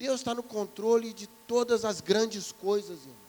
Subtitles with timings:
[0.00, 3.20] Deus está no controle de todas as grandes coisas, irmãos.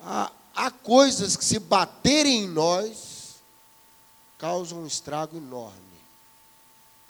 [0.00, 3.34] Há, há coisas que, se baterem em nós,
[4.38, 5.74] causam um estrago enorme.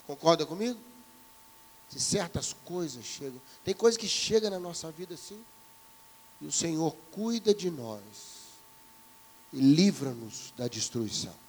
[0.07, 0.79] Concorda comigo?
[1.87, 5.39] Se certas coisas chegam, tem coisa que chega na nossa vida assim,
[6.41, 8.01] e o Senhor cuida de nós
[9.53, 11.44] e livra-nos da destruição.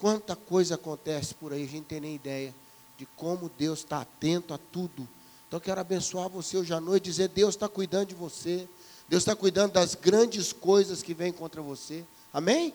[0.00, 2.54] Quanta coisa acontece por aí, a gente tem nem ideia
[2.96, 5.06] de como Deus está atento a tudo.
[5.46, 8.66] Então quero abençoar você hoje à noite, dizer: Deus está cuidando de você,
[9.10, 12.02] Deus está cuidando das grandes coisas que vêm contra você.
[12.32, 12.72] Amém?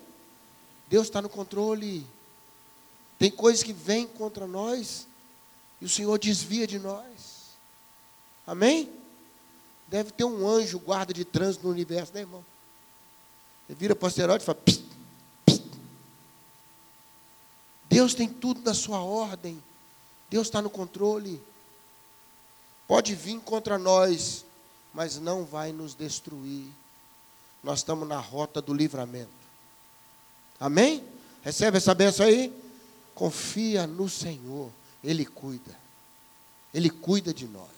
[0.88, 2.06] Deus está no controle.
[3.18, 5.08] Tem coisas que vêm contra nós
[5.82, 7.56] e o Senhor desvia de nós.
[8.46, 8.88] Amém?
[9.88, 12.46] Deve ter um anjo guarda de trânsito no universo, né, irmão?
[13.68, 14.85] Ele vira para o e fala: psst.
[17.96, 19.64] Deus tem tudo na sua ordem.
[20.30, 21.42] Deus está no controle.
[22.86, 24.44] Pode vir contra nós,
[24.94, 26.68] mas não vai nos destruir.
[27.64, 29.30] Nós estamos na rota do livramento.
[30.60, 31.06] Amém?
[31.42, 32.54] Recebe essa benção aí?
[33.14, 34.70] Confia no Senhor.
[35.02, 35.80] Ele cuida.
[36.74, 37.70] Ele cuida de nós.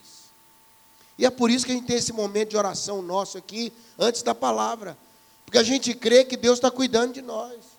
[1.15, 4.23] E é por isso que a gente tem esse momento de oração nosso aqui, antes
[4.23, 4.97] da palavra.
[5.45, 7.76] Porque a gente crê que Deus está cuidando de nós.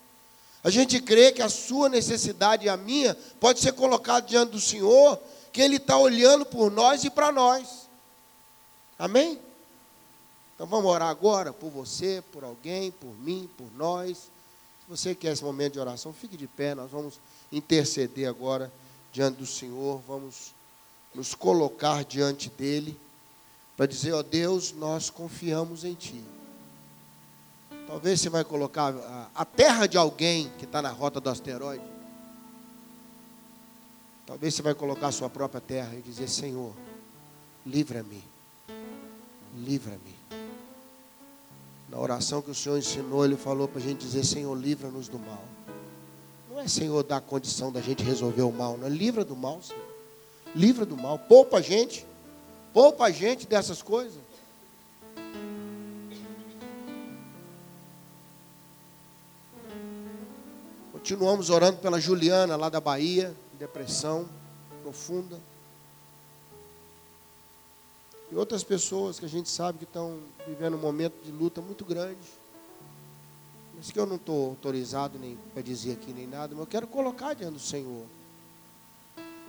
[0.63, 4.59] A gente crê que a sua necessidade e a minha pode ser colocada diante do
[4.59, 5.19] Senhor,
[5.53, 7.87] que Ele está olhando por nós e para nós.
[8.97, 9.39] Amém?
[10.55, 14.17] Então vamos orar agora por você, por alguém, por mim, por nós.
[14.17, 18.71] Se você quer esse momento de oração, fique de pé, nós vamos interceder agora
[19.13, 20.51] diante do Senhor, vamos
[21.15, 22.99] nos colocar diante dEle,
[23.77, 26.21] para dizer, ó Deus, nós confiamos em Ti.
[27.89, 31.83] Talvez você vai colocar a, a terra de alguém que está na rota do asteroide.
[34.27, 36.71] Talvez você vai colocar a sua própria terra e dizer, Senhor,
[37.65, 38.23] livra-me,
[39.57, 40.15] livra-me.
[41.89, 45.17] Na oração que o Senhor ensinou, Ele falou para a gente dizer, Senhor, livra-nos do
[45.17, 45.43] mal.
[46.47, 48.85] Não é Senhor dar condição da gente resolver o mal, não.
[48.85, 49.83] É livra do mal, Senhor.
[50.55, 51.17] Livra do mal.
[51.17, 52.05] Poupa a gente.
[52.71, 54.28] Poupa a gente dessas coisas.
[60.99, 64.27] Continuamos orando pela Juliana, lá da Bahia, depressão
[64.83, 65.39] profunda.
[68.29, 71.85] E outras pessoas que a gente sabe que estão vivendo um momento de luta muito
[71.85, 72.19] grande.
[73.77, 76.85] Mas que eu não estou autorizado nem para dizer aqui nem nada, mas eu quero
[76.85, 78.05] colocar diante do Senhor.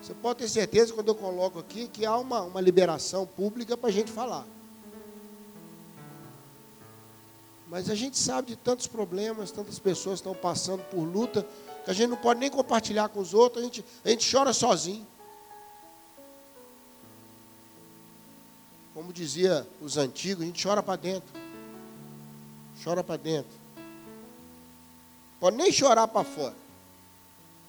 [0.01, 3.89] Você pode ter certeza quando eu coloco aqui que há uma, uma liberação pública para
[3.89, 4.47] a gente falar.
[7.71, 11.47] Mas a gente sabe de tantos problemas, tantas pessoas estão passando por luta,
[11.85, 14.53] que a gente não pode nem compartilhar com os outros, a gente, a gente chora
[14.53, 15.07] sozinho.
[18.93, 21.29] Como dizia os antigos, a gente chora para dentro.
[22.83, 23.53] Chora para dentro.
[25.39, 26.57] Pode nem chorar para fora.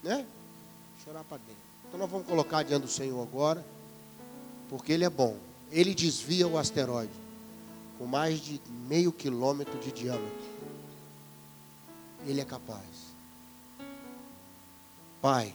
[0.01, 0.25] Né?
[1.05, 1.61] Chorar para dentro.
[1.87, 3.63] Então nós vamos colocar diante do Senhor agora,
[4.67, 5.37] porque Ele é bom.
[5.71, 7.20] Ele desvia o asteroide
[8.01, 10.49] com mais de meio quilômetro de diâmetro.
[12.25, 13.13] Ele é capaz.
[15.21, 15.53] Pai,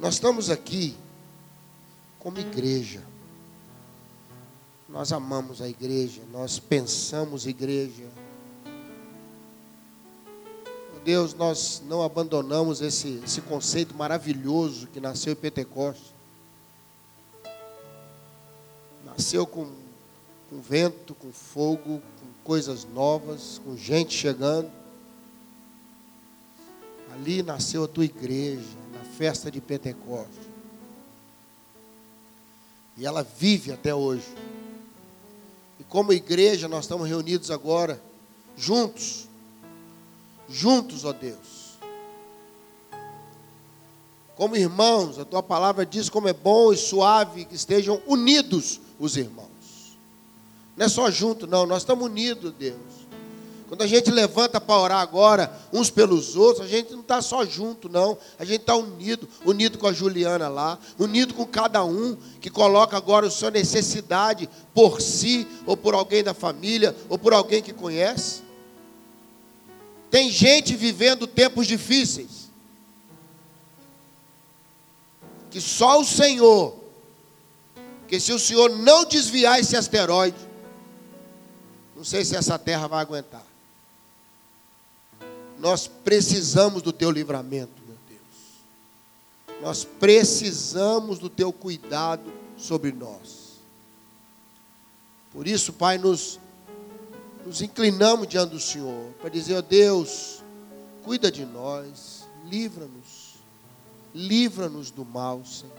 [0.00, 0.96] nós estamos aqui
[2.18, 3.02] como igreja.
[4.88, 8.08] Nós amamos a igreja, nós pensamos igreja,
[11.04, 16.12] Deus, nós não abandonamos esse, esse conceito maravilhoso que nasceu em Pentecostes.
[19.04, 19.70] Nasceu com,
[20.50, 24.70] com vento, com fogo, com coisas novas, com gente chegando.
[27.14, 28.60] Ali nasceu a tua igreja,
[28.92, 30.50] na festa de Pentecostes.
[32.98, 34.26] E ela vive até hoje.
[35.78, 38.02] E como igreja, nós estamos reunidos agora,
[38.56, 39.30] juntos
[40.50, 41.78] juntos, ó Deus.
[44.36, 49.16] Como irmãos, a tua palavra diz como é bom e suave que estejam unidos os
[49.16, 49.49] irmãos.
[50.80, 52.78] Não é só junto, não, nós estamos unidos, Deus.
[53.68, 57.44] Quando a gente levanta para orar agora, uns pelos outros, a gente não está só
[57.44, 58.16] junto, não.
[58.38, 62.96] A gente está unido, unido com a Juliana lá, unido com cada um que coloca
[62.96, 67.74] agora a sua necessidade por si, ou por alguém da família, ou por alguém que
[67.74, 68.40] conhece.
[70.10, 72.48] Tem gente vivendo tempos difíceis.
[75.50, 76.74] Que só o Senhor,
[78.08, 80.48] que se o Senhor não desviar esse asteroide,
[82.00, 83.44] não sei se essa terra vai aguentar.
[85.58, 89.60] Nós precisamos do teu livramento, meu Deus.
[89.60, 93.60] Nós precisamos do teu cuidado sobre nós.
[95.30, 96.40] Por isso, Pai, nos,
[97.44, 100.42] nos inclinamos diante do Senhor para dizer: ó oh Deus,
[101.04, 103.34] cuida de nós, livra-nos,
[104.14, 105.76] livra-nos do mal, Senhor.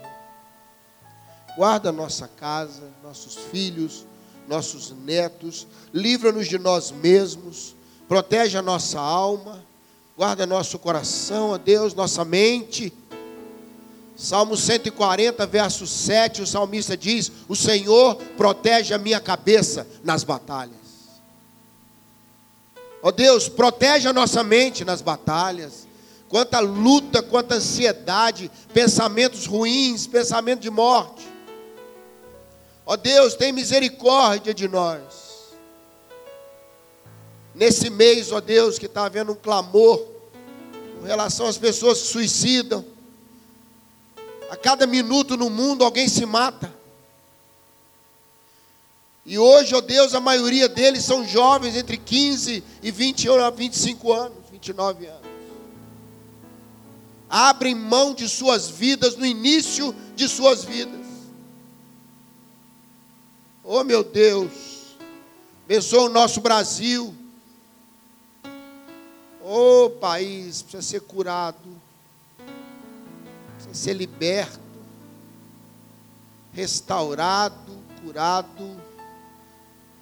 [1.56, 4.06] Guarda nossa casa, nossos filhos,
[4.48, 7.74] nossos netos, livra-nos de nós mesmos,
[8.08, 9.64] protege a nossa alma,
[10.16, 12.92] guarda nosso coração, ó Deus, nossa mente.
[14.14, 20.76] Salmo 140, verso 7, o salmista diz: O Senhor protege a minha cabeça nas batalhas.
[23.02, 25.88] Ó Deus, protege a nossa mente nas batalhas.
[26.28, 31.31] Quanta luta, quanta ansiedade, pensamentos ruins, pensamento de morte.
[32.84, 35.52] Ó Deus, tem misericórdia de nós.
[37.54, 40.04] Nesse mês, ó Deus, que está havendo um clamor
[40.98, 42.84] com relação às pessoas que suicidam.
[44.50, 46.72] A cada minuto no mundo alguém se mata.
[49.24, 54.12] E hoje, ó Deus, a maioria deles são jovens entre 15 e 20 a 25
[54.12, 55.22] anos, 29 anos.
[57.28, 61.01] Abrem mão de suas vidas no início de suas vidas.
[63.74, 64.98] Oh meu Deus,
[65.64, 67.14] abençoa o nosso Brasil.
[69.42, 71.80] Oh país, precisa ser curado,
[73.54, 74.60] precisa ser liberto,
[76.52, 77.72] restaurado,
[78.04, 78.78] curado.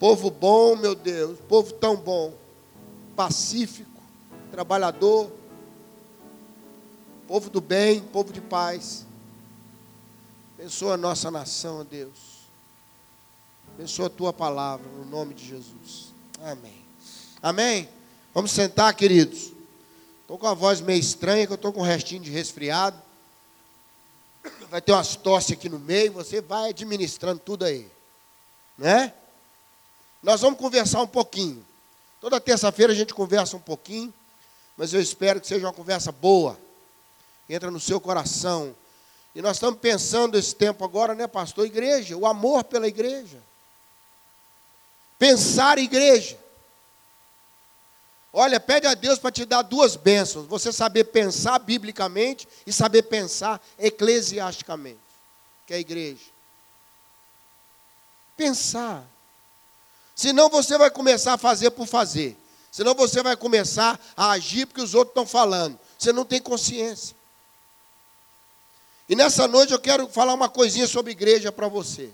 [0.00, 2.34] Povo bom, meu Deus, povo tão bom,
[3.14, 4.02] pacífico,
[4.50, 5.30] trabalhador,
[7.28, 9.06] povo do bem, povo de paz.
[10.58, 12.29] Abençoa a nossa nação, Deus.
[13.80, 16.12] Abençoa a tua palavra, no nome de Jesus.
[16.42, 16.84] Amém.
[17.42, 17.88] Amém?
[18.34, 19.54] Vamos sentar, queridos.
[20.20, 23.00] Estou com a voz meio estranha, que eu estou com um restinho de resfriado.
[24.68, 27.90] Vai ter umas tosse aqui no meio, você vai administrando tudo aí.
[28.76, 29.14] Né?
[30.22, 31.66] Nós vamos conversar um pouquinho.
[32.20, 34.12] Toda terça-feira a gente conversa um pouquinho,
[34.76, 36.60] mas eu espero que seja uma conversa boa.
[37.48, 38.76] Entra no seu coração.
[39.34, 41.64] E nós estamos pensando esse tempo agora, né, pastor?
[41.64, 43.48] Igreja, o amor pela igreja.
[45.20, 46.40] Pensar igreja.
[48.32, 53.02] Olha, pede a Deus para te dar duas bênçãos: você saber pensar biblicamente e saber
[53.02, 54.98] pensar eclesiasticamente,
[55.66, 56.24] que é a igreja.
[58.34, 59.04] Pensar.
[60.16, 62.34] Senão você vai começar a fazer por fazer.
[62.72, 65.78] Senão você vai começar a agir porque os outros estão falando.
[65.98, 67.14] Você não tem consciência.
[69.06, 72.10] E nessa noite eu quero falar uma coisinha sobre igreja para você.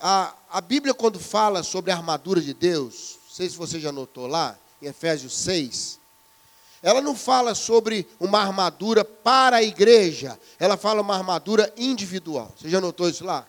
[0.00, 3.92] A, a Bíblia, quando fala sobre a armadura de Deus, não sei se você já
[3.92, 6.00] notou lá, em Efésios 6,
[6.82, 12.50] ela não fala sobre uma armadura para a igreja, ela fala uma armadura individual.
[12.58, 13.46] Você já notou isso lá?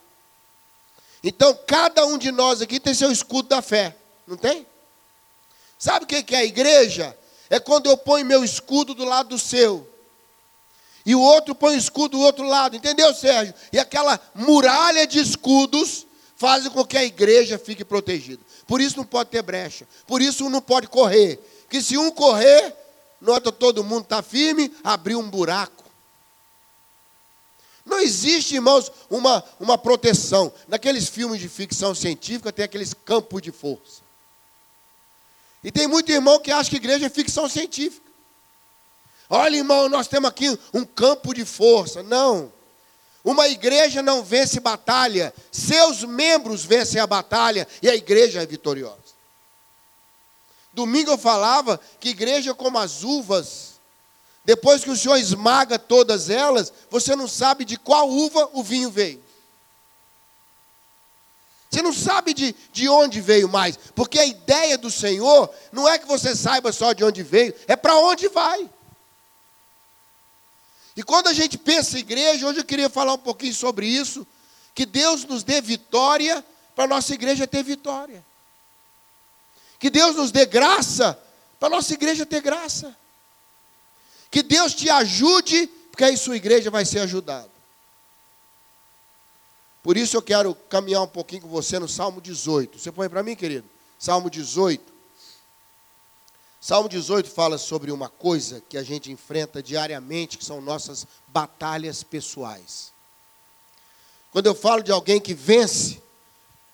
[1.24, 3.96] Então, cada um de nós aqui tem seu escudo da fé,
[4.28, 4.68] não tem?
[5.80, 7.18] Sabe o que é a igreja?
[7.50, 9.88] É quando eu ponho meu escudo do lado do seu.
[11.06, 13.54] E o outro põe o escudo do outro lado, entendeu, Sérgio?
[13.72, 16.06] E aquela muralha de escudos
[16.42, 18.42] fazem com que a igreja fique protegida.
[18.66, 19.88] Por isso não pode ter brecha.
[20.08, 21.40] Por isso não pode correr.
[21.70, 22.76] Que se um correr,
[23.22, 25.84] nota todo mundo está firme, abriu um buraco.
[27.86, 30.52] Não existe, irmãos, uma, uma proteção.
[30.68, 34.02] Naqueles filmes de ficção científica tem aqueles campos de força.
[35.64, 38.10] E tem muito irmão que acha que igreja é ficção científica.
[39.30, 42.02] Olha, irmão, nós temos aqui um campo de força.
[42.02, 42.52] Não.
[43.24, 48.98] Uma igreja não vence batalha, seus membros vencem a batalha e a igreja é vitoriosa.
[50.74, 53.80] Domingo eu falava que igreja como as uvas,
[54.44, 58.90] depois que o Senhor esmaga todas elas, você não sabe de qual uva o vinho
[58.90, 59.22] veio.
[61.70, 65.98] Você não sabe de, de onde veio mais, porque a ideia do Senhor não é
[65.98, 68.70] que você saiba só de onde veio, é para onde vai.
[71.02, 74.26] E quando a gente pensa em igreja, hoje eu queria falar um pouquinho sobre isso,
[74.76, 78.24] que Deus nos dê vitória para a nossa igreja ter vitória.
[79.80, 81.20] Que Deus nos dê graça
[81.60, 82.96] para a nossa igreja ter graça.
[84.30, 87.50] Que Deus te ajude, porque aí sua igreja vai ser ajudada.
[89.82, 92.78] Por isso eu quero caminhar um pouquinho com você no Salmo 18.
[92.78, 93.68] Você põe para mim, querido?
[93.98, 94.91] Salmo 18.
[96.64, 102.04] Salmo 18 fala sobre uma coisa que a gente enfrenta diariamente, que são nossas batalhas
[102.04, 102.94] pessoais.
[104.32, 106.00] Quando eu falo de alguém que vence,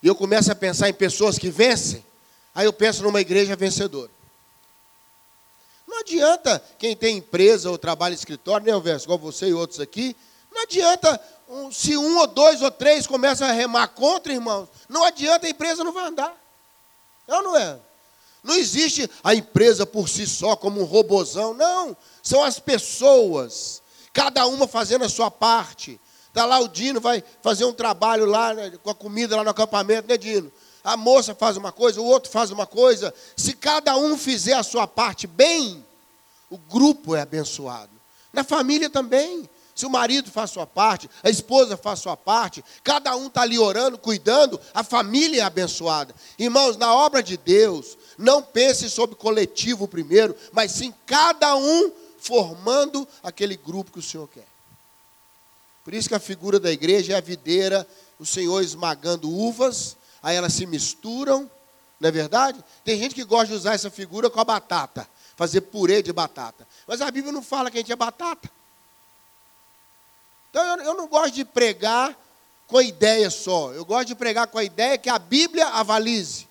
[0.04, 2.06] e eu começo a pensar em pessoas que vencem,
[2.54, 4.12] aí eu penso numa igreja vencedora.
[5.88, 9.80] Não adianta quem tem empresa ou trabalha em escritório, né, Alverso, igual você e outros
[9.80, 10.18] aqui,
[10.52, 11.18] não adianta
[11.48, 15.50] um, se um ou dois ou três começam a remar contra, irmãos, não adianta, a
[15.50, 16.36] empresa não vai andar.
[17.26, 17.87] É ou não é?
[18.48, 21.96] Não existe a empresa por si só como um robozão, não.
[22.24, 23.82] São as pessoas,
[24.14, 26.00] cada uma fazendo a sua parte.
[26.30, 29.50] Está lá o Dino, vai fazer um trabalho lá né, com a comida lá no
[29.50, 30.52] acampamento, né, Dino?
[30.84, 33.14] A moça faz uma coisa, o outro faz uma coisa.
[33.36, 35.86] Se cada um fizer a sua parte bem,
[36.50, 37.92] o grupo é abençoado.
[38.32, 39.50] Na família também.
[39.78, 43.60] Se o marido faz sua parte, a esposa faz sua parte, cada um está ali
[43.60, 46.16] orando, cuidando, a família é abençoada.
[46.40, 53.08] Irmãos, na obra de Deus, não pense sobre coletivo primeiro, mas sim cada um formando
[53.22, 54.48] aquele grupo que o Senhor quer.
[55.84, 57.88] Por isso que a figura da igreja é a videira,
[58.20, 61.50] o Senhor esmagando uvas, aí elas se misturam,
[62.00, 62.64] não é verdade?
[62.84, 66.68] Tem gente que gosta de usar essa figura com a batata, fazer purê de batata.
[66.86, 68.50] Mas a Bíblia não fala que a gente é batata.
[70.50, 72.18] Então eu, eu não gosto de pregar
[72.68, 73.72] com a ideia só.
[73.74, 76.47] Eu gosto de pregar com a ideia que a Bíblia avalize.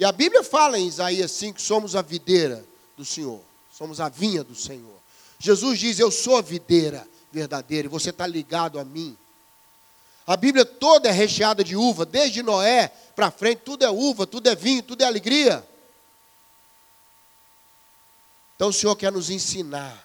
[0.00, 2.64] E a Bíblia fala em Isaías 5 que somos a videira
[2.96, 3.38] do Senhor,
[3.70, 4.98] somos a vinha do Senhor.
[5.38, 9.14] Jesus diz: Eu sou a videira verdadeira e você está ligado a mim.
[10.26, 14.48] A Bíblia toda é recheada de uva, desde Noé para frente, tudo é uva, tudo
[14.48, 15.62] é vinho, tudo é alegria.
[18.56, 20.02] Então o Senhor quer nos ensinar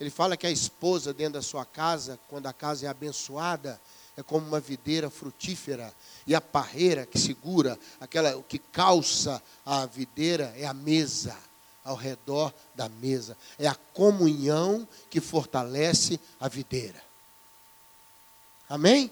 [0.00, 3.78] ele fala que a esposa dentro da sua casa, quando a casa é abençoada,
[4.16, 5.94] é como uma videira frutífera.
[6.30, 11.36] E a parreira que segura, aquela que calça a videira, é a mesa,
[11.84, 13.36] ao redor da mesa.
[13.58, 17.02] É a comunhão que fortalece a videira.
[18.68, 19.10] Amém?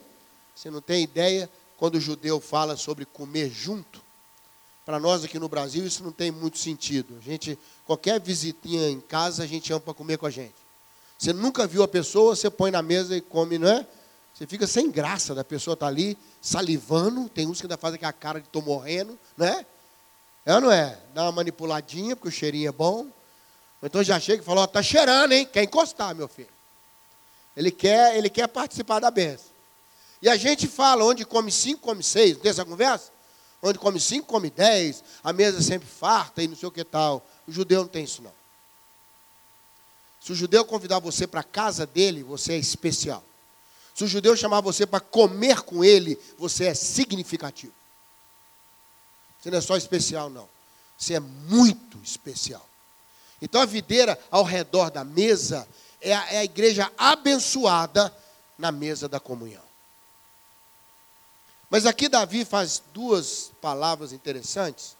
[0.54, 4.00] Você não tem ideia quando o judeu fala sobre comer junto?
[4.86, 7.18] Para nós aqui no Brasil isso não tem muito sentido.
[7.18, 10.54] A gente, qualquer visitinha em casa, a gente ama para comer com a gente.
[11.18, 13.84] Você nunca viu a pessoa, você põe na mesa e come, não é?
[14.32, 17.28] Você fica sem graça da pessoa estar tá ali salivando.
[17.28, 19.66] Tem uns que ainda fazem aquela cara de estou morrendo, não é?
[20.44, 20.98] É ou não é?
[21.12, 23.06] Dá uma manipuladinha, porque o cheirinho é bom.
[23.82, 25.46] Então já chega e fala, ó, tá cheirando, hein?
[25.46, 26.48] Quer encostar, meu filho.
[27.56, 29.50] Ele quer, ele quer participar da benção.
[30.20, 32.34] E a gente fala, onde come cinco, come seis.
[32.34, 33.10] Não tem essa conversa?
[33.62, 35.02] Onde come cinco, come dez.
[35.22, 37.24] A mesa sempre farta e não sei o que tal.
[37.46, 38.32] O judeu não tem isso não.
[40.20, 43.22] Se o judeu convidar você para a casa dele, você é especial.
[43.98, 47.72] Se o judeu chamar você para comer com ele, você é significativo.
[49.40, 50.48] Você não é só especial, não.
[50.96, 52.64] Você é muito especial.
[53.42, 55.68] Então a videira ao redor da mesa
[56.00, 58.16] é a, é a igreja abençoada
[58.56, 59.64] na mesa da comunhão.
[61.68, 64.96] Mas aqui Davi faz duas palavras interessantes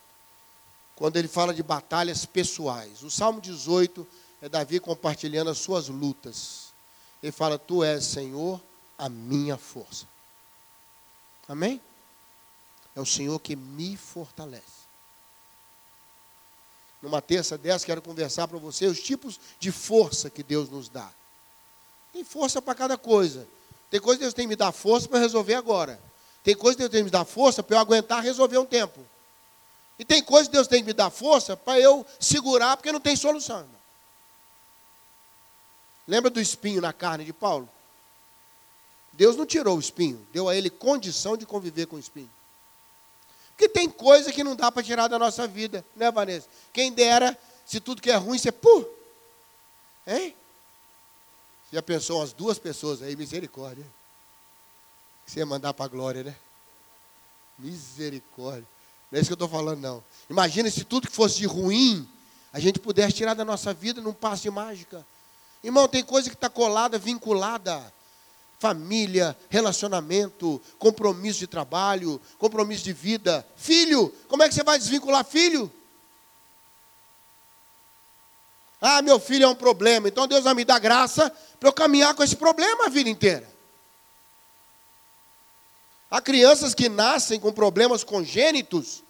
[0.96, 3.04] quando ele fala de batalhas pessoais.
[3.04, 4.04] O Salmo 18
[4.42, 6.72] é Davi compartilhando as suas lutas.
[7.22, 8.60] Ele fala: Tu és, Senhor,
[8.98, 10.06] a minha força.
[11.48, 11.80] Amém?
[12.94, 14.78] É o Senhor que me fortalece.
[17.00, 21.08] Numa terça dessa, quero conversar para você os tipos de força que Deus nos dá.
[22.12, 23.46] Tem força para cada coisa.
[23.90, 26.00] Tem coisa que Deus tem que me dar força para resolver agora.
[26.42, 29.00] Tem coisa que Deus tem que me dar força para eu aguentar resolver um tempo.
[29.98, 33.00] E tem coisa que Deus tem que me dar força para eu segurar porque não
[33.00, 33.60] tem solução.
[33.60, 33.78] Irmão.
[36.06, 37.68] Lembra do espinho na carne de Paulo?
[39.18, 42.30] Deus não tirou o espinho, deu a ele condição de conviver com o espinho.
[43.48, 46.46] Porque tem coisa que não dá para tirar da nossa vida, né, Vanessa?
[46.72, 48.88] Quem dera, se tudo que é ruim, você, pô,
[50.06, 50.36] hein?
[51.64, 53.84] Você já pensou umas duas pessoas aí, misericórdia.
[55.26, 56.36] Você ia mandar para a glória, né?
[57.58, 58.68] Misericórdia.
[59.10, 60.04] Não é isso que eu estou falando, não.
[60.30, 62.08] Imagina se tudo que fosse de ruim,
[62.52, 65.04] a gente pudesse tirar da nossa vida num passe mágica.
[65.60, 67.97] Irmão, tem coisa que está colada, vinculada.
[68.58, 73.46] Família, relacionamento, compromisso de trabalho, compromisso de vida.
[73.56, 75.72] Filho, como é que você vai desvincular filho?
[78.80, 82.14] Ah, meu filho é um problema, então Deus vai me dar graça para eu caminhar
[82.14, 83.48] com esse problema a vida inteira.
[86.10, 89.02] Há crianças que nascem com problemas congênitos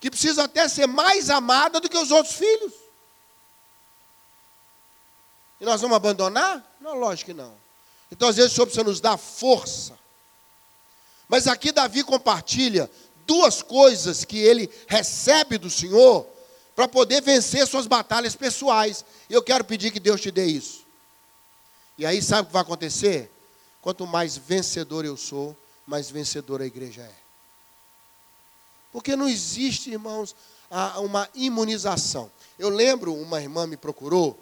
[0.00, 2.72] que precisam até ser mais amadas do que os outros filhos.
[5.60, 6.64] E nós vamos abandonar?
[6.80, 7.54] Não, lógico que não.
[8.10, 9.98] Então, às vezes, o Senhor precisa nos dar força.
[11.28, 12.90] Mas aqui Davi compartilha
[13.26, 16.26] duas coisas que ele recebe do Senhor
[16.74, 19.04] para poder vencer suas batalhas pessoais.
[19.28, 20.84] E eu quero pedir que Deus te dê isso.
[21.96, 23.30] E aí, sabe o que vai acontecer?
[23.80, 27.14] Quanto mais vencedor eu sou, mais vencedora a igreja é.
[28.92, 30.34] Porque não existe, irmãos,
[30.98, 32.30] uma imunização.
[32.58, 34.38] Eu lembro, uma irmã me procurou,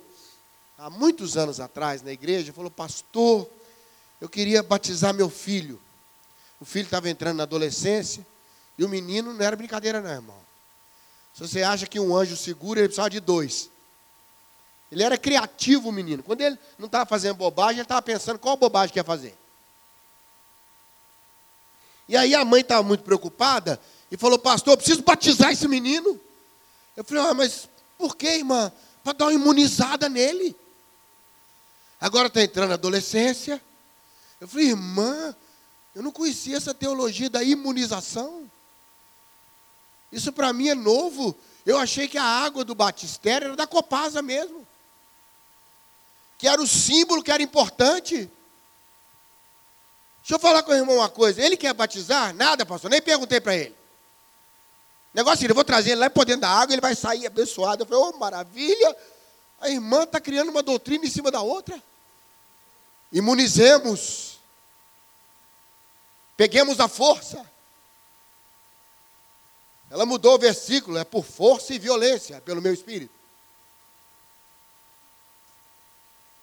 [0.78, 3.48] há muitos anos atrás, na igreja, falou, pastor,
[4.20, 5.80] eu queria batizar meu filho.
[6.60, 8.26] O filho estava entrando na adolescência,
[8.76, 10.48] e o menino não era brincadeira não, irmão.
[11.34, 13.70] Se você acha que um anjo segura, ele precisava de dois.
[14.90, 16.22] Ele era criativo, o menino.
[16.22, 19.37] Quando ele não estava fazendo bobagem, ele estava pensando qual bobagem que ia fazer.
[22.08, 23.78] E aí a mãe estava muito preocupada
[24.10, 26.18] e falou, pastor, eu preciso batizar esse menino.
[26.96, 28.72] Eu falei, ah, mas por que, irmã?
[29.04, 30.56] Para dar uma imunizada nele.
[32.00, 33.62] Agora está entrando a adolescência.
[34.40, 35.35] Eu falei, irmã,
[35.95, 38.49] eu não conhecia essa teologia da imunização.
[40.12, 41.37] Isso para mim é novo.
[41.66, 44.66] Eu achei que a água do batistério era da Copasa mesmo.
[46.38, 48.30] Que era o símbolo que era importante.
[50.21, 51.42] Deixa eu falar com o irmão uma coisa.
[51.42, 52.35] Ele quer batizar?
[52.35, 52.90] Nada, pastor.
[52.90, 53.75] Nem perguntei para ele.
[55.12, 57.83] Negócio assim, eu vou trazer ele lá por dentro da água, ele vai sair abençoado.
[57.83, 58.97] Eu falei, oh, maravilha.
[59.61, 61.83] A irmã está criando uma doutrina em cima da outra.
[63.12, 64.38] Imunizemos.
[66.36, 67.44] Peguemos a força.
[69.90, 73.14] Ela mudou o versículo, é por força e violência, pelo meu espírito.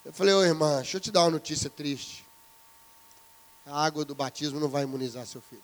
[0.03, 2.25] Eu falei, ô irmã, deixa eu te dar uma notícia triste.
[3.65, 5.63] A água do batismo não vai imunizar seu filho.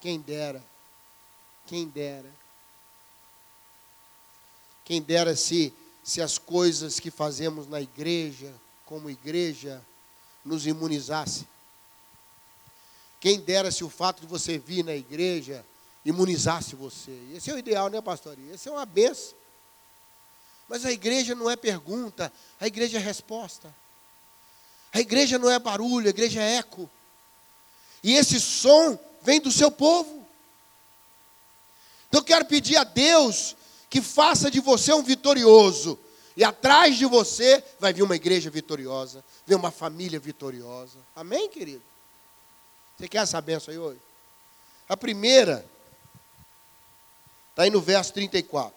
[0.00, 0.62] Quem dera,
[1.66, 2.30] quem dera.
[4.84, 5.72] Quem dera se,
[6.02, 8.52] se as coisas que fazemos na igreja,
[8.94, 9.84] como igreja,
[10.44, 11.48] nos imunizasse.
[13.18, 15.66] Quem dera se o fato de você vir na igreja
[16.04, 17.10] imunizasse você.
[17.34, 18.38] Esse é o ideal, né, pastor?
[18.52, 19.34] Esse é uma benção.
[20.68, 23.74] Mas a igreja não é pergunta, a igreja é resposta.
[24.92, 26.88] A igreja não é barulho, a igreja é eco.
[28.00, 30.24] E esse som vem do seu povo.
[32.06, 33.56] Então eu quero pedir a Deus
[33.90, 35.98] que faça de você um vitorioso.
[36.36, 40.98] E atrás de você vai vir uma igreja vitoriosa, vir uma família vitoriosa.
[41.14, 41.82] Amém, querido?
[42.96, 44.00] Você quer essa benção aí hoje?
[44.88, 45.64] A primeira
[47.54, 48.74] Está aí no verso 34.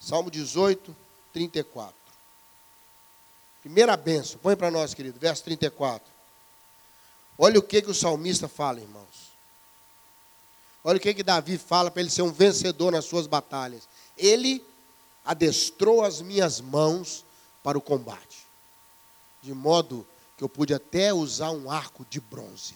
[0.00, 0.96] Salmo 18,
[1.30, 1.94] 34.
[3.60, 4.40] Primeira benção.
[4.42, 5.20] Põe para nós, querido.
[5.20, 6.08] Verso 34.
[7.36, 9.36] Olha o que, que o salmista fala, irmãos.
[10.82, 13.86] Olha o que, que Davi fala para ele ser um vencedor nas suas batalhas.
[14.16, 14.64] Ele
[15.26, 17.24] adestrou as minhas mãos
[17.62, 18.46] para o combate,
[19.42, 22.74] de modo que eu pude até usar um arco de bronze.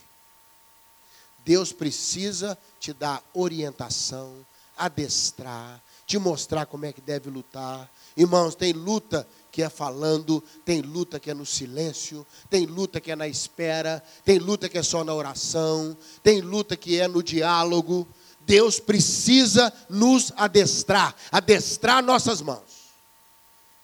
[1.44, 4.44] Deus precisa te dar orientação,
[4.76, 7.88] adestrar, te mostrar como é que deve lutar.
[8.16, 13.10] Irmãos, tem luta que é falando, tem luta que é no silêncio, tem luta que
[13.10, 17.22] é na espera, tem luta que é só na oração, tem luta que é no
[17.22, 18.06] diálogo.
[18.50, 22.90] Deus precisa nos adestrar, adestrar nossas mãos.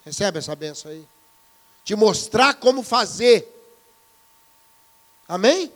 [0.05, 1.07] Recebe essa benção aí?
[1.85, 3.53] Te mostrar como fazer.
[5.29, 5.73] Amém?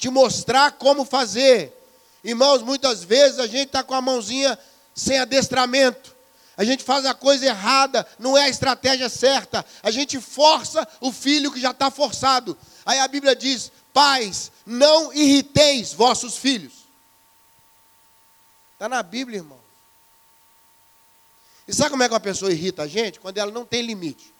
[0.00, 1.76] te mostrar como fazer.
[2.24, 4.58] Irmãos, muitas vezes a gente está com a mãozinha
[4.94, 6.16] sem adestramento.
[6.56, 9.64] A gente faz a coisa errada, não é a estratégia certa.
[9.82, 12.56] A gente força o filho que já está forçado.
[12.84, 16.79] Aí a Bíblia diz: Pais, não irriteis vossos filhos.
[18.80, 19.60] Está na Bíblia, irmão.
[21.68, 23.20] E sabe como é que uma pessoa irrita a gente?
[23.20, 24.32] Quando ela não tem limite.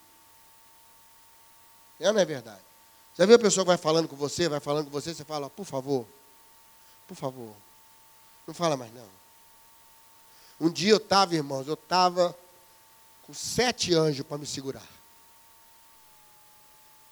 [1.99, 2.63] É, não é verdade?
[3.15, 5.47] Já viu a pessoa que vai falando com você, vai falando com você, você fala,
[5.47, 6.07] por favor,
[7.07, 7.55] por favor,
[8.47, 9.07] não fala mais não.
[10.59, 12.35] Um dia eu estava, irmãos, eu estava
[13.27, 14.87] com sete anjos para me segurar.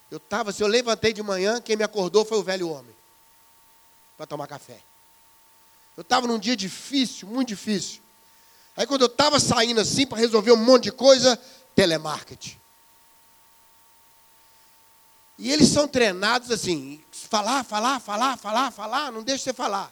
[0.10, 2.96] Eu estava, se eu levantei de manhã, quem me acordou foi o velho homem,
[4.18, 4.89] para tomar café.
[6.00, 8.02] Eu estava num dia difícil, muito difícil.
[8.78, 11.36] Aí quando eu estava saindo assim para resolver um monte de coisa,
[11.76, 12.58] telemarketing.
[15.38, 19.92] E eles são treinados assim, falar, falar, falar, falar, falar, não deixa você falar.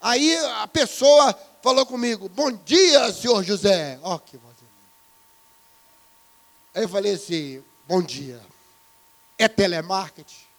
[0.00, 3.98] Aí a pessoa falou comigo, bom dia, senhor José.
[4.04, 4.54] Ó, oh, que voz.
[6.72, 8.40] Aí eu falei assim, bom dia.
[9.36, 10.49] É telemarketing?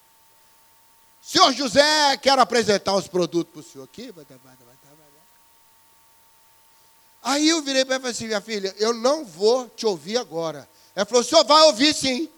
[1.32, 4.14] Senhor José, quero apresentar os produtos para o senhor aqui.
[7.24, 10.18] Aí eu virei para ele e falei assim, minha filha, eu não vou te ouvir
[10.18, 10.68] agora.
[10.94, 12.30] Ela falou, o senhor vai ouvir sim.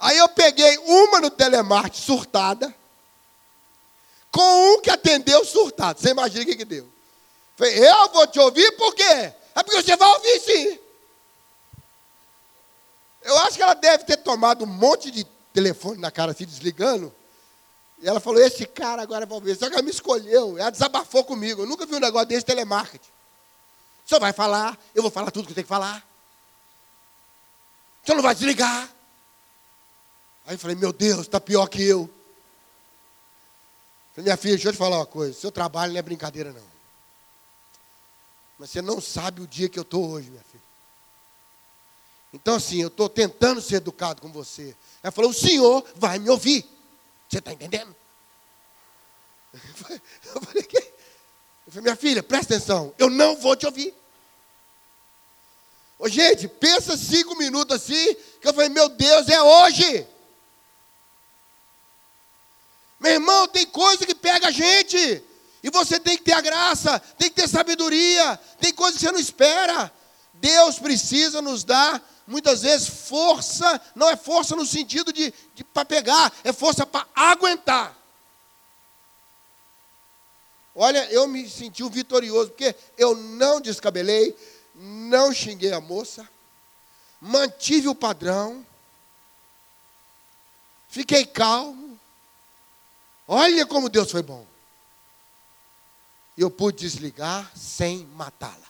[0.00, 2.74] Aí eu peguei uma no telemarketing surtada,
[4.32, 6.00] com um que atendeu surtado.
[6.00, 6.88] Você imagina o que, que deu?
[7.56, 9.32] Falei, eu vou te ouvir por quê?
[9.54, 10.78] É porque você vai ouvir sim.
[13.22, 17.14] Eu acho que ela deve ter tomado um monte de telefone na cara, se desligando.
[18.04, 19.56] E ela falou: Esse cara agora vai ver.
[19.56, 20.58] Só que ela me escolheu.
[20.58, 21.62] Ela desabafou comigo.
[21.62, 23.08] Eu nunca vi um negócio desse telemarketing.
[24.04, 26.06] Senhor vai falar, eu vou falar tudo que eu tenho que falar.
[28.04, 28.90] Senhor não vai desligar.
[30.44, 32.10] Aí eu falei: Meu Deus, está pior que eu.
[34.12, 35.32] Falei, minha filha, deixa eu te falar uma coisa.
[35.32, 36.74] Seu trabalho não é brincadeira, não.
[38.58, 40.62] Mas você não sabe o dia que eu estou hoje, minha filha.
[42.34, 44.76] Então, assim, eu estou tentando ser educado com você.
[45.02, 46.73] Ela falou: o senhor vai me ouvir.
[47.28, 47.94] Você está entendendo?
[50.34, 50.78] Eu falei, que?
[50.78, 53.94] Eu falei, minha filha, presta atenção, eu não vou te ouvir.
[55.98, 60.06] Ô, gente, pensa cinco minutos assim, que eu falei, meu Deus, é hoje.
[62.98, 65.22] Meu irmão, tem coisa que pega a gente.
[65.62, 69.12] E você tem que ter a graça, tem que ter sabedoria, tem coisa que você
[69.12, 69.90] não espera.
[70.34, 75.84] Deus precisa nos dar muitas vezes força, não é força no sentido de, de para
[75.84, 77.96] pegar, é força para aguentar.
[80.74, 84.36] Olha, eu me senti um vitorioso, porque eu não descabelei,
[84.74, 86.28] não xinguei a moça,
[87.20, 88.66] mantive o padrão,
[90.88, 91.98] fiquei calmo.
[93.26, 94.44] Olha como Deus foi bom.
[96.36, 98.66] Eu pude desligar sem matá-la.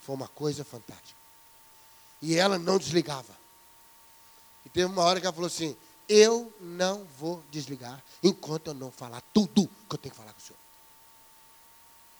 [0.00, 1.19] Foi uma coisa fantástica.
[2.22, 3.34] E ela não desligava.
[4.64, 5.76] E teve uma hora que ela falou assim:
[6.08, 10.40] Eu não vou desligar enquanto eu não falar tudo que eu tenho que falar com
[10.40, 10.58] o senhor.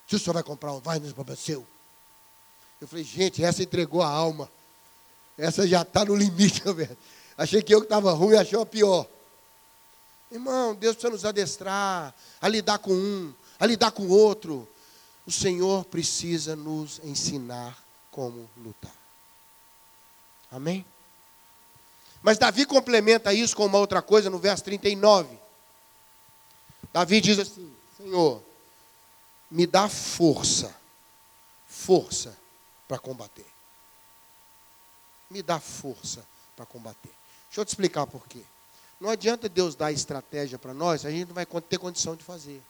[0.09, 1.67] Se o senhor vai comprar um vai no problema seu.
[2.81, 4.51] Eu falei, gente, essa entregou a alma.
[5.37, 6.97] Essa já está no limite, velho.
[7.37, 9.07] Achei que eu que estava ruim, achei a pior.
[10.31, 14.69] Irmão, Deus precisa nos adestrar a lidar com um, a lidar com o outro.
[15.27, 17.77] O Senhor precisa nos ensinar
[18.11, 19.00] como lutar.
[20.51, 20.85] Amém?
[22.23, 25.39] Mas Davi complementa isso com uma outra coisa no verso 39.
[26.93, 28.43] Davi diz assim: Senhor,
[29.51, 30.75] me dá força,
[31.67, 32.37] força
[32.87, 33.47] para combater.
[35.31, 36.25] Me dá força
[36.57, 37.13] para combater.
[37.49, 38.43] Deixa eu te explicar por quê.
[39.01, 42.63] Não adianta Deus dar estratégia para nós, a gente não vai ter condição de fazer.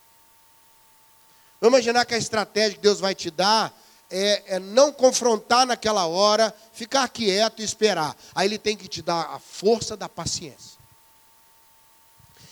[1.60, 3.74] Vamos imaginar que a estratégia que Deus vai te dar
[4.10, 8.16] é, é, não confrontar naquela hora, ficar quieto e esperar.
[8.34, 10.80] Aí ele tem que te dar a força da paciência.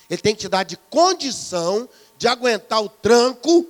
[0.09, 3.66] Ele tem que te dar de condição de aguentar o tranco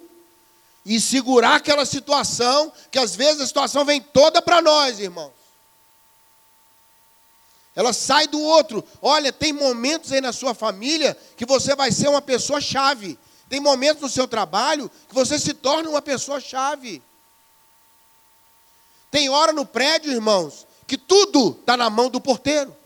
[0.85, 5.33] e segurar aquela situação, que às vezes a situação vem toda para nós, irmãos.
[7.75, 8.85] Ela sai do outro.
[9.01, 13.19] Olha, tem momentos aí na sua família que você vai ser uma pessoa chave.
[13.49, 17.03] Tem momentos no seu trabalho que você se torna uma pessoa chave.
[19.11, 22.77] Tem hora no prédio, irmãos, que tudo está na mão do porteiro.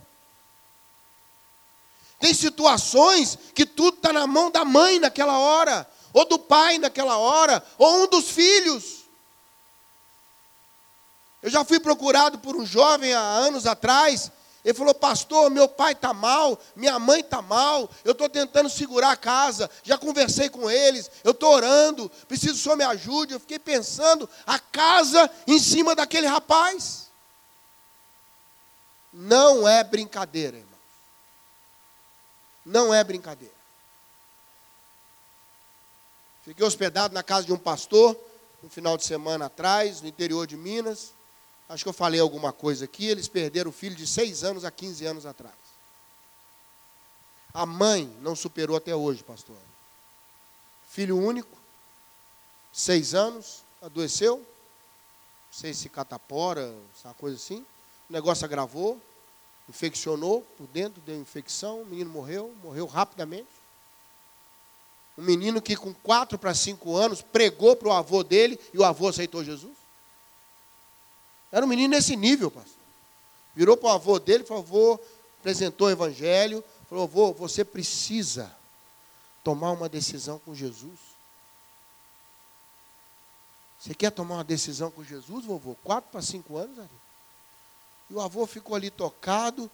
[2.19, 7.17] Tem situações que tudo está na mão da mãe naquela hora, ou do pai naquela
[7.17, 9.03] hora, ou um dos filhos.
[11.43, 14.31] Eu já fui procurado por um jovem há anos atrás,
[14.65, 19.11] ele falou, pastor, meu pai está mal, minha mãe está mal, eu estou tentando segurar
[19.11, 23.33] a casa, já conversei com eles, eu estou orando, preciso que o senhor me ajude.
[23.33, 27.11] Eu fiquei pensando, a casa em cima daquele rapaz.
[29.13, 30.79] Não é brincadeira, irmão.
[32.65, 33.55] Não é brincadeira.
[36.45, 38.17] Fiquei hospedado na casa de um pastor,
[38.63, 41.13] no final de semana atrás, no interior de Minas.
[41.73, 43.07] Acho que eu falei alguma coisa aqui.
[43.07, 45.55] Eles perderam o filho de 6 anos a 15 anos atrás.
[47.55, 49.57] A mãe não superou até hoje, pastor.
[50.89, 51.57] Filho único,
[52.71, 54.37] seis anos, adoeceu.
[54.37, 54.45] Não
[55.51, 57.65] sei se catapora, uma coisa assim.
[58.09, 59.01] O negócio agravou,
[59.69, 61.83] infeccionou por dentro, deu infecção.
[61.83, 63.49] O menino morreu, morreu rapidamente.
[65.17, 68.85] Um menino que com 4 para 5 anos pregou para o avô dele e o
[68.85, 69.82] avô aceitou Jesus.
[71.53, 72.81] Era um menino nesse nível, pastor.
[73.55, 75.01] Virou para o avô dele, falou, avô,
[75.39, 78.51] apresentou o evangelho, falou, avô, você precisa
[79.45, 80.99] tomar uma decisão com Jesus.
[83.79, 85.75] Você quer tomar uma decisão com Jesus, vovô?
[85.85, 86.89] Quatro para cinco anos, ali.
[88.09, 89.71] E o avô ficou ali tocado,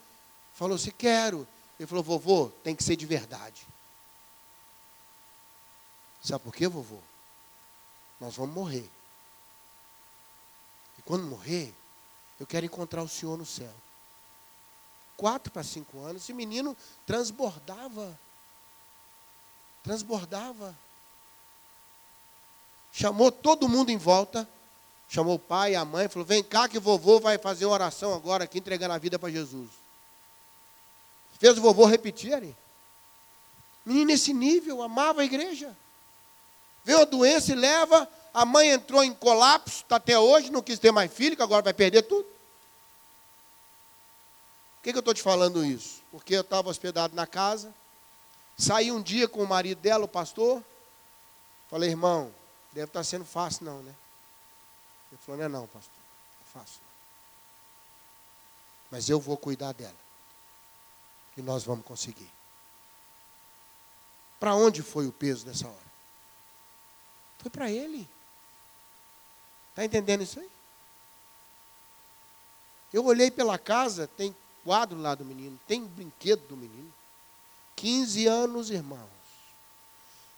[0.54, 1.46] falou assim, quero.
[1.78, 3.66] Ele falou, vovô, tem que ser de verdade.
[6.22, 6.98] Sabe por quê, vovô?
[8.18, 8.90] Nós vamos morrer.
[11.08, 11.74] Quando morrer,
[12.38, 13.72] eu quero encontrar o Senhor no céu.
[15.16, 18.20] Quatro para cinco anos, esse menino transbordava.
[19.82, 20.76] Transbordava.
[22.92, 24.46] Chamou todo mundo em volta.
[25.08, 26.10] Chamou o pai a mãe.
[26.10, 29.30] Falou: Vem cá que vovô vai fazer uma oração agora aqui, entregando a vida para
[29.30, 29.70] Jesus.
[31.38, 32.54] Fez o vovô repetir ali.
[33.82, 35.74] Menino nesse nível, amava a igreja.
[36.84, 38.06] Veio a doença e leva.
[38.38, 41.60] A mãe entrou em colapso, está até hoje, não quis ter mais filho, que agora
[41.60, 42.22] vai perder tudo.
[44.76, 46.00] Por que, que eu estou te falando isso?
[46.12, 47.74] Porque eu estava hospedado na casa,
[48.56, 50.62] saí um dia com o marido dela, o pastor,
[51.68, 52.32] falei, irmão,
[52.70, 53.92] deve estar tá sendo fácil não, né?
[55.10, 56.00] Ele falou, não é não, pastor,
[56.40, 56.80] é fácil.
[58.88, 59.98] Mas eu vou cuidar dela.
[61.36, 62.30] E nós vamos conseguir.
[64.38, 65.88] Para onde foi o peso nessa hora?
[67.40, 68.08] Foi para ele.
[69.78, 70.50] Está entendendo isso aí?
[72.92, 76.92] Eu olhei pela casa, tem quadro lá do menino, tem brinquedo do menino.
[77.76, 79.08] 15 anos, irmãos.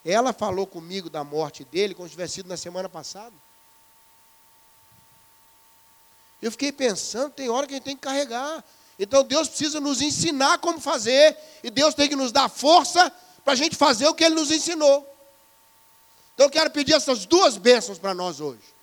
[0.05, 3.33] Ela falou comigo da morte dele, como se tivesse sido na semana passada.
[6.43, 8.63] Eu fiquei pensando, tem hora que a gente tem que carregar.
[8.99, 13.11] Então Deus precisa nos ensinar como fazer, e Deus tem que nos dar força
[13.43, 15.01] para a gente fazer o que Ele nos ensinou.
[16.35, 18.80] Então eu quero pedir essas duas bênçãos para nós hoje.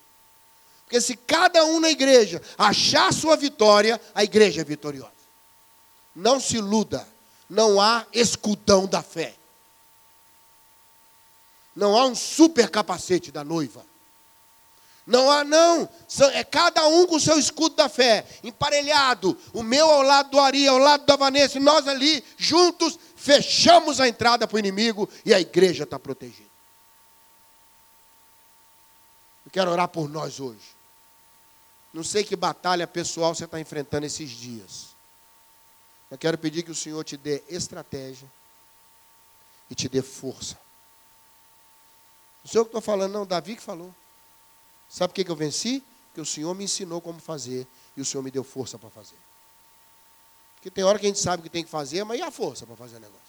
[0.88, 5.12] Porque se cada um na igreja achar sua vitória, a igreja é vitoriosa.
[6.16, 7.06] Não se iluda,
[7.48, 9.34] não há escudão da fé.
[11.76, 13.84] Não há um super capacete da noiva.
[15.06, 15.86] Não há, não.
[16.32, 19.36] É cada um com o seu escudo da fé, emparelhado.
[19.52, 24.00] O meu ao lado do Ari, ao lado da Vanessa, e nós ali, juntos, fechamos
[24.00, 26.48] a entrada para o inimigo e a igreja está protegida.
[29.44, 30.77] Eu quero orar por nós hoje.
[31.98, 34.94] Não sei que batalha pessoal você está enfrentando esses dias.
[36.08, 38.30] Eu quero pedir que o Senhor te dê estratégia
[39.68, 40.56] e te dê força.
[42.44, 43.92] O Senhor que estou falando, não, Davi que falou.
[44.88, 45.82] Sabe por que, que eu venci?
[46.06, 49.18] Porque o Senhor me ensinou como fazer e o Senhor me deu força para fazer.
[50.54, 52.30] Porque tem hora que a gente sabe o que tem que fazer, mas e a
[52.30, 53.26] força para fazer o negócio?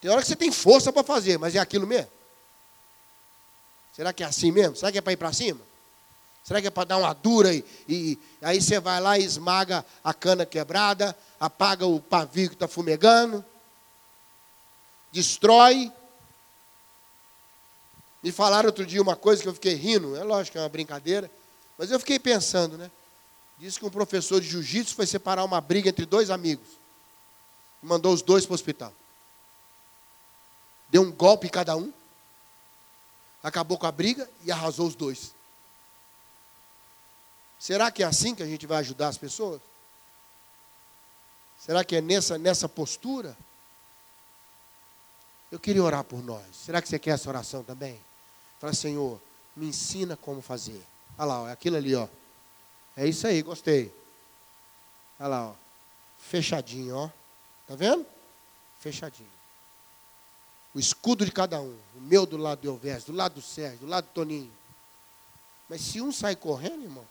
[0.00, 2.10] Tem hora que você tem força para fazer, mas é aquilo mesmo?
[3.92, 4.74] Será que é assim mesmo?
[4.74, 5.75] Será que é para ir para cima?
[6.46, 9.84] Será que é para dar uma dura e, e, aí você vai lá e esmaga
[10.04, 13.44] a cana quebrada, apaga o pavio que está fumegando,
[15.10, 15.92] destrói
[18.22, 20.68] me falaram outro dia uma coisa que eu fiquei rindo, é lógico que é uma
[20.68, 21.30] brincadeira,
[21.76, 22.90] mas eu fiquei pensando, né?
[23.58, 26.66] Disse que um professor de jiu-jitsu foi separar uma briga entre dois amigos.
[27.82, 28.92] Mandou os dois para o hospital.
[30.88, 31.92] Deu um golpe em cada um.
[33.42, 35.34] Acabou com a briga e arrasou os dois.
[37.58, 39.60] Será que é assim que a gente vai ajudar as pessoas?
[41.58, 43.36] Será que é nessa, nessa postura?
[45.50, 46.44] Eu queria orar por nós.
[46.52, 48.00] Será que você quer essa oração também?
[48.60, 49.20] Fala, Senhor,
[49.54, 50.84] me ensina como fazer.
[51.16, 52.08] Olha lá, é aquilo ali, ó.
[52.96, 53.92] É isso aí, gostei.
[55.18, 55.54] Olha lá, ó.
[56.18, 57.10] Fechadinho, ó.
[57.66, 58.06] Tá vendo?
[58.78, 59.30] Fechadinho.
[60.74, 61.78] O escudo de cada um.
[61.94, 64.52] O meu do lado do Elvés, do lado do Sérgio, do lado do Toninho.
[65.68, 67.06] Mas se um sai correndo, irmão.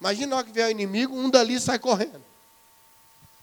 [0.00, 2.24] Imagina na hora que vier o inimigo, um dali sai correndo.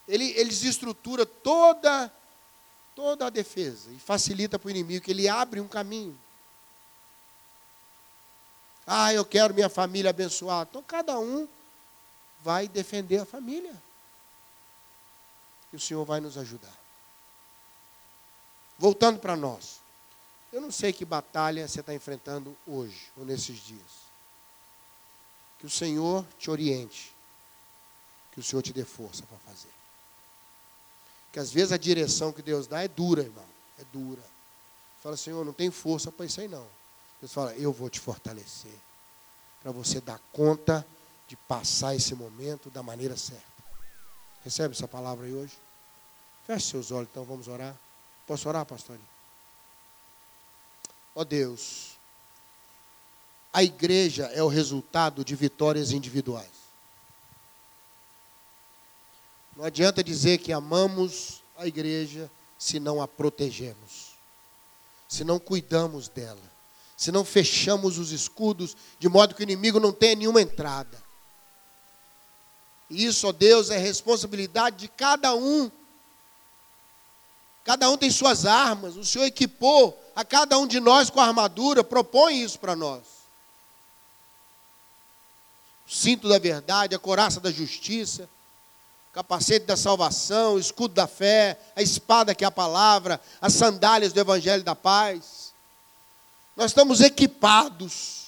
[0.08, 2.12] Ele, eles estrutura toda,
[2.96, 6.18] toda a defesa e facilita para o inimigo, que ele abre um caminho.
[8.86, 10.70] Ah, eu quero minha família abençoada.
[10.70, 11.48] Então cada um
[12.42, 13.74] vai defender a família.
[15.72, 16.78] E o Senhor vai nos ajudar.
[18.78, 19.82] Voltando para nós.
[20.52, 24.04] Eu não sei que batalha você está enfrentando hoje ou nesses dias.
[25.64, 27.16] Que o Senhor te oriente.
[28.34, 29.72] Que o Senhor te dê força para fazer.
[31.32, 33.46] Que às vezes a direção que Deus dá é dura, irmão.
[33.80, 34.22] É dura.
[35.02, 36.68] Fala, Senhor, não tem força para isso aí não.
[37.22, 38.78] Deus fala: Eu vou te fortalecer
[39.62, 40.86] para você dar conta
[41.30, 43.46] de passar esse momento da maneira certa.
[44.44, 45.58] Recebe essa palavra aí hoje?
[46.46, 47.74] Feche seus olhos, então vamos orar.
[48.28, 49.08] Posso orar, pastorinho?
[51.16, 51.93] Ó oh Deus,
[53.54, 56.52] a igreja é o resultado de vitórias individuais.
[59.56, 64.16] Não adianta dizer que amamos a igreja se não a protegemos,
[65.08, 66.54] se não cuidamos dela
[67.04, 71.02] se não fechamos os escudos, de modo que o inimigo não tenha nenhuma entrada.
[72.90, 75.70] E isso, ó Deus, é responsabilidade de cada um.
[77.66, 81.26] Cada um tem suas armas, o Senhor equipou a cada um de nós com a
[81.26, 83.04] armadura, propõe isso para nós.
[85.88, 88.30] Cinto da verdade, a coraça da justiça,
[89.14, 94.12] capacete da salvação, o escudo da fé, a espada que é a palavra, as sandálias
[94.12, 95.54] do evangelho da paz.
[96.56, 98.24] Nós estamos equipados.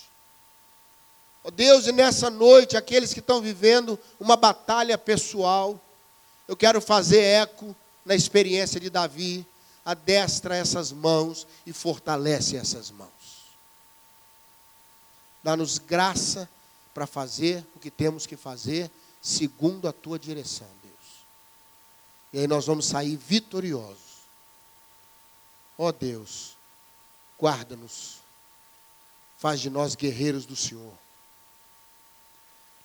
[1.44, 5.80] Oh Deus, e nessa noite, aqueles que estão vivendo uma batalha pessoal,
[6.48, 9.46] eu quero fazer eco na experiência de Davi,
[9.84, 13.10] adestra essas mãos e fortalece essas mãos.
[15.44, 16.50] Dá-nos graça
[16.95, 18.89] para fazer o que temos que fazer,
[19.21, 21.25] segundo a tua direção, Deus.
[22.31, 24.21] E aí nós vamos sair vitoriosos.
[25.77, 26.55] Ó oh Deus,
[27.38, 28.19] guarda-nos,
[29.38, 30.93] faz de nós guerreiros do Senhor.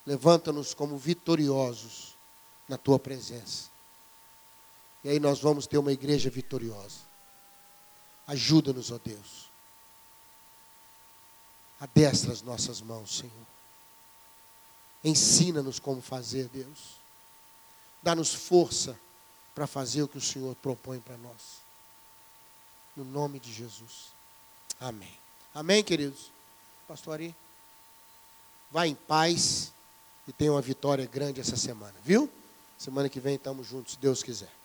[0.05, 2.17] Levanta-nos como vitoriosos
[2.69, 3.71] na tua presença.
[5.05, 6.99] E aí nós vamos ter uma igreja vitoriosa.
[8.27, 9.49] Ajuda-nos, ó Deus.
[11.79, 13.60] Adestra as nossas mãos, Senhor.
[15.03, 17.01] Ensina-nos como fazer, Deus.
[18.03, 18.99] Dá-nos força
[19.55, 21.61] para fazer o que o Senhor propõe para nós.
[22.97, 24.13] No nome de Jesus.
[24.79, 25.13] Amém.
[25.55, 26.31] Amém, queridos?
[26.87, 27.35] Pastor Ari,
[28.71, 29.73] vá em paz
[30.27, 32.31] e tenha uma vitória grande essa semana, viu?
[32.79, 34.60] Semana que vem estamos juntos, se Deus quiser.